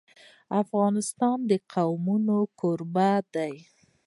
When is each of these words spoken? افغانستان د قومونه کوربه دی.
افغانستان 0.61 1.37
د 1.49 1.51
قومونه 1.71 2.35
کوربه 2.59 3.11
دی. 3.33 3.53